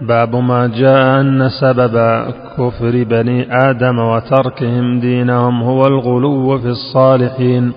[0.00, 2.24] باب ما جاء أن سبب
[2.58, 7.72] كفر بني آدم وتركهم دينهم هو الغلو في الصالحين.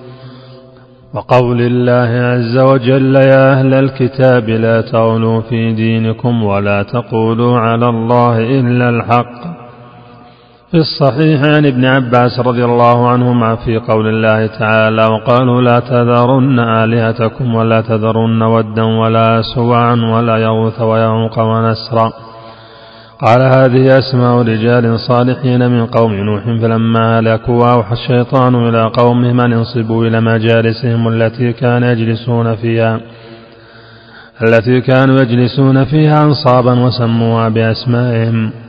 [1.13, 8.37] وقول الله عز وجل يا أهل الكتاب لا تغلوا في دينكم ولا تقولوا على الله
[8.37, 9.56] إلا الحق.
[10.71, 16.59] في الصحيح عن ابن عباس رضي الله عنهما في قول الله تعالى وقالوا لا تذرن
[16.59, 22.11] آلهتكم ولا تذرن ودا ولا سواعا ولا يغوث ويعوق ونسرا.
[23.25, 29.53] قال هذه أسماء رجال صالحين من قوم نوح فلما هلكوا أوحى الشيطان إلى قومهم أن
[29.53, 32.99] انصبوا إلى مجالسهم التي كان يجلسون فيها
[34.43, 38.66] التي كانوا يجلسون فيها أنصابا وسموها بأسمائهم.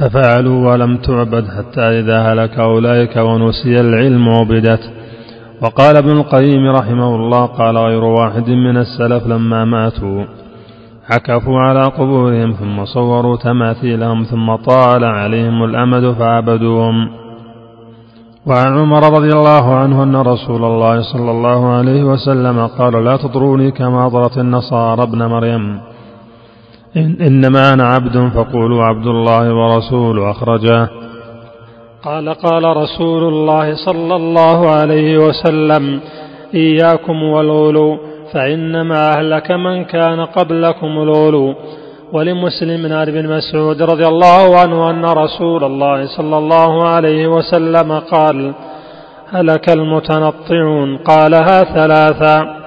[0.00, 4.90] ففعلوا ولم تعبد حتى إذا هلك أولئك ونسي العلم عبدت
[5.62, 10.24] وقال ابن القيم رحمه الله قال غير واحد من السلف لما ماتوا
[11.10, 17.08] عكفوا على قبورهم ثم صوروا تماثيلهم ثم طال عليهم الأمد فعبدوهم.
[18.46, 23.70] وعن عمر رضي الله عنه أن رسول الله صلى الله عليه وسلم قال لا تطروني
[23.70, 25.80] كما أطرت النصارى ابن مريم.
[26.96, 30.88] إن إنما أنا عبد فقولوا عبد الله ورسوله أخرجاه
[32.04, 36.00] قال قال رسول الله صلى الله عليه وسلم
[36.54, 37.98] إياكم والغلو
[38.32, 41.54] فإنما أهلك من كان قبلكم الغلو.
[42.12, 48.54] ولمسلم عن ابن مسعود رضي الله عنه أن رسول الله صلى الله عليه وسلم قال
[49.32, 52.57] هلك المتنطعون قالها ثلاثا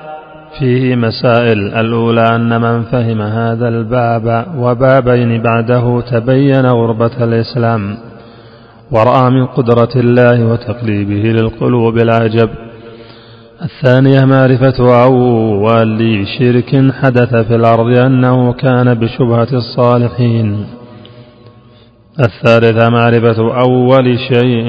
[0.59, 1.73] فيه مسائل.
[1.73, 7.97] الأولى أن من فهم هذا الباب وبابين بعده تبين غربة الإسلام
[8.91, 12.49] ورأى من قدرة الله وتقليبه للقلوب العجب.
[13.63, 20.65] الثانية معرفة أول شرك حدث في الأرض أنه كان بشبهة الصالحين.
[22.19, 24.65] الثالثة معرفة أول شيء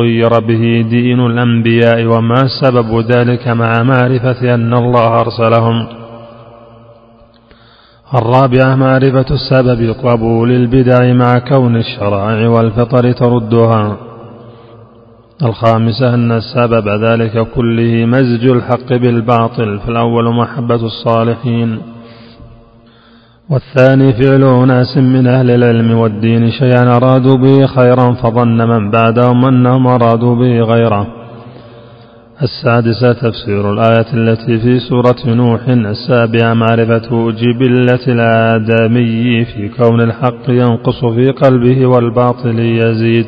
[0.00, 5.88] غير به دين الأنبياء وما سبب ذلك مع معرفة أن الله أرسلهم.
[8.14, 13.96] الرابعة معرفة السبب قبول البدع مع كون الشرائع والفطر تردها.
[15.42, 21.78] الخامسة أن السبب ذلك كله مزج الحق بالباطل فالأول محبة الصالحين.
[23.50, 29.86] والثاني فعل أناس من أهل العلم والدين شيئا أرادوا به خيرا فظن من بعدهم أنهم
[29.86, 31.06] أرادوا به غيره.
[32.42, 41.04] السادسة تفسير الآية التي في سورة نوح السابعة معرفة جبلة الآدمي في كون الحق ينقص
[41.04, 43.26] في قلبه والباطل يزيد.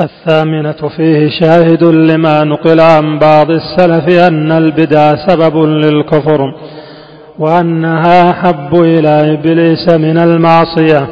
[0.00, 6.40] الثامنة فيه شاهد لما نقل عن بعض السلف أن البدع سبب للكفر.
[7.38, 11.08] وأنها أحب إلى إبليس من المعصية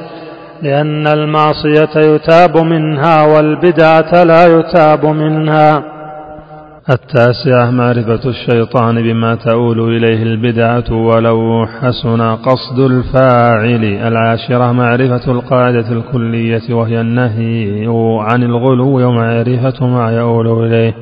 [0.62, 5.82] لأن المعصية يتاب منها والبدعة لا يتاب منها.
[6.90, 13.84] التاسعة معرفة الشيطان بما تؤول إليه البدعة ولو حسن قصد الفاعل.
[13.84, 17.86] العاشرة معرفة القاعدة الكلية وهي النهي
[18.20, 20.94] عن الغلو ومعرفة ما يؤول إليه.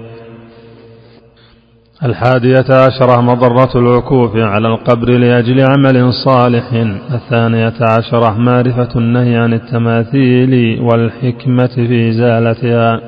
[2.02, 6.72] الحادية عشرة مضرة العكوف على القبر لأجل عمل صالح.
[7.14, 13.00] الثانية عشرة معرفة النهي عن التماثيل والحكمة في إزالتها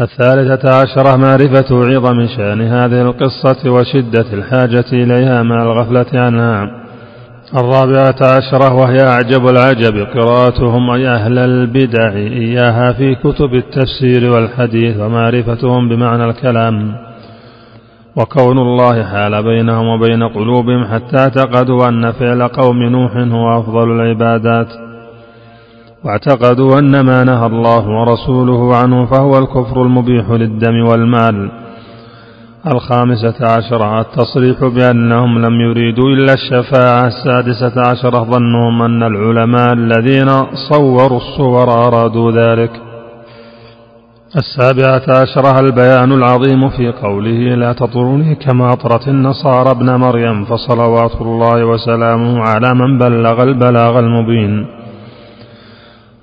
[0.00, 6.83] الثالثة عشرة معرفة عظم شأن هذه القصة وشدة الحاجة إليها مع الغفلة عنها.
[7.52, 15.88] الرابعة عشرة وهي أعجب العجب قراءتهم أي أهل البدع إياها في كتب التفسير والحديث ومعرفتهم
[15.88, 16.96] بمعنى الكلام.
[18.16, 24.68] وكون الله حال بينهم وبين قلوبهم حتى اعتقدوا أن فعل قوم نوح هو أفضل العبادات.
[26.04, 31.63] واعتقدوا أن ما نهى الله ورسوله عنه فهو الكفر المبيح للدم والمال.
[32.72, 37.06] الخامسة عشرة التصريح بأنهم لم يريدوا إلا الشفاعة.
[37.06, 40.28] السادسة عشرة ظنهم أن العلماء الذين
[40.70, 42.70] صوروا الصور أرادوا ذلك.
[44.36, 51.64] السابعة عشرة البيان العظيم في قوله لا تطروني كما أطرت النصارى ابن مريم فصلوات الله
[51.64, 54.66] وسلامه على من بلغ البلاغ المبين.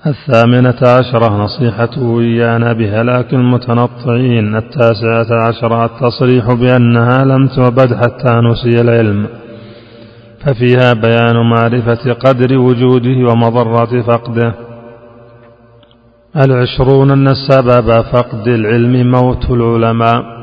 [0.07, 4.55] الثامنة عشرة نصيحته إيانا بهلاك المتنطعين.
[4.55, 9.27] التاسعة عشرة التصريح بأنها لم تعبد حتى نسي العلم
[10.45, 14.53] ففيها بيان معرفة قدر وجوده ومضرة فقده.
[16.35, 20.40] العشرون أن السبب فقد العلم موت العلماء.